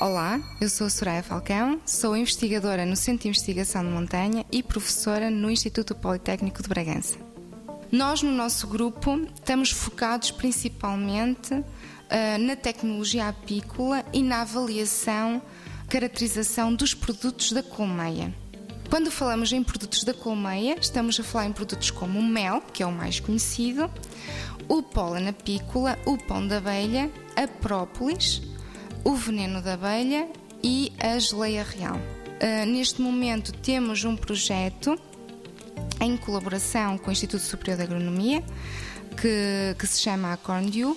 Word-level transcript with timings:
Olá, 0.00 0.40
eu 0.60 0.68
sou 0.68 0.88
Soraya 0.88 1.24
Falcão, 1.24 1.80
sou 1.84 2.16
investigadora 2.16 2.86
no 2.86 2.94
Centro 2.94 3.22
de 3.22 3.30
Investigação 3.30 3.82
de 3.82 3.90
Montanha 3.90 4.46
e 4.52 4.62
professora 4.62 5.28
no 5.28 5.50
Instituto 5.50 5.92
Politécnico 5.92 6.62
de 6.62 6.68
Bragança. 6.68 7.18
Nós, 7.90 8.22
no 8.22 8.30
nosso 8.30 8.68
grupo, 8.68 9.20
estamos 9.34 9.72
focados 9.72 10.30
principalmente 10.30 11.52
uh, 11.52 11.64
na 12.38 12.54
tecnologia 12.54 13.26
apícola 13.26 14.04
e 14.12 14.22
na 14.22 14.42
avaliação, 14.42 15.42
caracterização 15.88 16.72
dos 16.72 16.94
produtos 16.94 17.50
da 17.50 17.64
colmeia. 17.64 18.32
Quando 18.88 19.10
falamos 19.10 19.52
em 19.52 19.64
produtos 19.64 20.04
da 20.04 20.14
colmeia, 20.14 20.76
estamos 20.80 21.18
a 21.18 21.24
falar 21.24 21.46
em 21.46 21.52
produtos 21.52 21.90
como 21.90 22.20
o 22.20 22.24
mel, 22.24 22.62
que 22.72 22.84
é 22.84 22.86
o 22.86 22.92
mais 22.92 23.18
conhecido, 23.18 23.90
o 24.68 24.80
pólen 24.80 25.28
apícola, 25.28 25.98
o 26.06 26.16
pão 26.16 26.46
da 26.46 26.58
abelha, 26.58 27.10
a 27.34 27.48
própolis, 27.48 28.42
o 29.04 29.14
veneno 29.14 29.62
da 29.62 29.74
abelha 29.74 30.28
e 30.62 30.92
a 30.98 31.18
geleia 31.18 31.64
real. 31.64 31.96
Uh, 31.96 32.66
neste 32.66 33.00
momento 33.00 33.52
temos 33.52 34.04
um 34.04 34.16
projeto 34.16 34.98
em 36.00 36.16
colaboração 36.16 36.96
com 36.98 37.08
o 37.08 37.12
Instituto 37.12 37.42
Superior 37.42 37.76
de 37.76 37.82
Agronomia 37.84 38.44
que, 39.20 39.74
que 39.78 39.86
se 39.86 40.00
chama 40.00 40.32
Acorndew. 40.32 40.96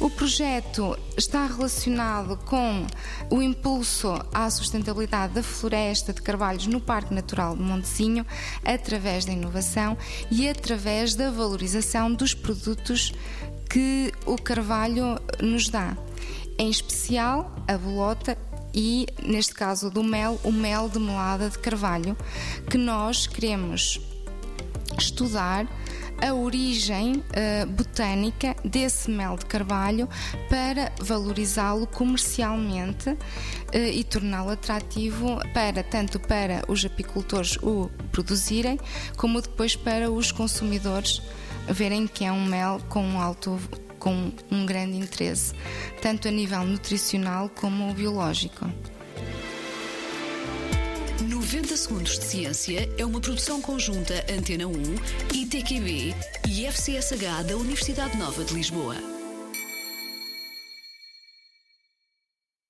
O 0.00 0.08
projeto 0.08 0.98
está 1.16 1.46
relacionado 1.46 2.36
com 2.44 2.86
o 3.30 3.42
impulso 3.42 4.14
à 4.32 4.48
sustentabilidade 4.48 5.34
da 5.34 5.42
floresta 5.42 6.12
de 6.12 6.22
carvalhos 6.22 6.66
no 6.66 6.80
Parque 6.80 7.12
Natural 7.12 7.56
de 7.56 7.62
Montezinho 7.62 8.26
através 8.64 9.24
da 9.24 9.32
inovação 9.32 9.96
e 10.30 10.48
através 10.48 11.14
da 11.14 11.30
valorização 11.30 12.12
dos 12.12 12.32
produtos 12.32 13.12
que 13.68 14.12
o 14.24 14.36
carvalho 14.36 15.20
nos 15.40 15.68
dá. 15.68 15.96
Em 16.58 16.68
especial 16.70 17.54
a 17.68 17.78
bolota 17.78 18.36
e, 18.74 19.06
neste 19.22 19.54
caso 19.54 19.90
do 19.90 20.02
mel, 20.02 20.40
o 20.42 20.52
mel 20.52 20.88
de 20.88 20.98
melada 20.98 21.48
de 21.48 21.58
carvalho, 21.58 22.16
que 22.68 22.76
nós 22.76 23.26
queremos 23.26 24.00
estudar 24.98 25.66
a 26.20 26.34
origem 26.34 27.16
uh, 27.16 27.66
botânica 27.66 28.56
desse 28.64 29.10
mel 29.10 29.36
de 29.36 29.46
carvalho 29.46 30.08
para 30.50 30.92
valorizá-lo 31.00 31.86
comercialmente 31.86 33.10
uh, 33.10 33.16
e 33.72 34.02
torná-lo 34.02 34.50
atrativo 34.50 35.38
para 35.54 35.82
tanto 35.84 36.18
para 36.18 36.64
os 36.66 36.84
apicultores 36.84 37.56
o 37.62 37.88
produzirem 38.10 38.80
como 39.16 39.40
depois 39.40 39.76
para 39.76 40.10
os 40.10 40.32
consumidores 40.32 41.22
verem 41.68 42.08
que 42.08 42.24
é 42.24 42.32
um 42.32 42.44
mel 42.44 42.80
com 42.88 43.02
um 43.02 43.20
alto 43.20 43.60
com 44.08 44.32
um 44.50 44.64
grande 44.64 44.96
interesse, 44.96 45.52
tanto 46.00 46.28
a 46.28 46.30
nível 46.30 46.64
nutricional 46.64 47.50
como 47.50 47.92
biológico. 47.92 48.66
90 51.28 51.76
Segundos 51.76 52.18
de 52.18 52.24
Ciência 52.24 52.88
é 52.96 53.04
uma 53.04 53.20
produção 53.20 53.60
conjunta 53.60 54.14
Antena 54.32 54.66
1, 54.66 54.72
ITQB 55.34 56.14
e 56.48 56.66
FCSH 56.66 57.44
da 57.46 57.56
Universidade 57.56 58.16
Nova 58.16 58.42
de 58.44 58.54
Lisboa. 58.54 59.17